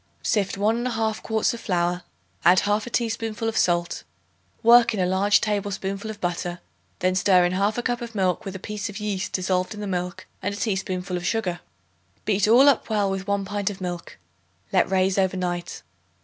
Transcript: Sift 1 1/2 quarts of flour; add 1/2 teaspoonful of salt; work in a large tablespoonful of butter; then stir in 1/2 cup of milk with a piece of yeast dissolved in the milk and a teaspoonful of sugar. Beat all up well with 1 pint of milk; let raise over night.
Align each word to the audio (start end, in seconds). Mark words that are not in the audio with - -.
Sift 0.23 0.57
1 0.57 0.83
1/2 0.83 1.21
quarts 1.21 1.53
of 1.53 1.59
flour; 1.59 2.01
add 2.43 2.57
1/2 2.61 2.91
teaspoonful 2.91 3.47
of 3.47 3.55
salt; 3.55 4.03
work 4.63 4.95
in 4.95 4.99
a 4.99 5.05
large 5.05 5.39
tablespoonful 5.39 6.09
of 6.09 6.19
butter; 6.19 6.59
then 7.01 7.13
stir 7.13 7.45
in 7.45 7.53
1/2 7.53 7.83
cup 7.85 8.01
of 8.01 8.15
milk 8.15 8.43
with 8.43 8.55
a 8.55 8.57
piece 8.57 8.89
of 8.89 8.97
yeast 8.99 9.31
dissolved 9.33 9.75
in 9.75 9.79
the 9.79 9.85
milk 9.85 10.25
and 10.41 10.55
a 10.55 10.57
teaspoonful 10.57 11.17
of 11.17 11.23
sugar. 11.27 11.59
Beat 12.25 12.47
all 12.47 12.67
up 12.67 12.89
well 12.89 13.11
with 13.11 13.27
1 13.27 13.45
pint 13.45 13.69
of 13.69 13.79
milk; 13.79 14.17
let 14.73 14.89
raise 14.89 15.19
over 15.19 15.37
night. 15.37 15.83